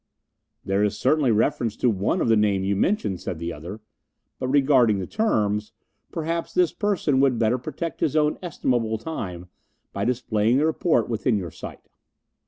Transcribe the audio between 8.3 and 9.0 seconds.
estimable